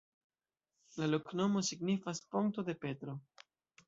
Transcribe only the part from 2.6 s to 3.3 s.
de Petro.